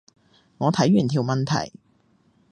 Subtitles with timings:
[0.57, 1.71] 我睇完條問題